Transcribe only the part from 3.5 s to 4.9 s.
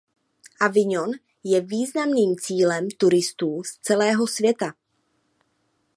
z celého světa.